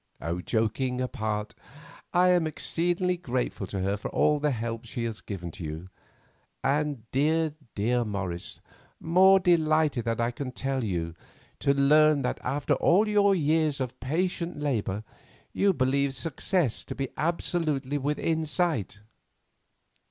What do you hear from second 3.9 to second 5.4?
for all the help she has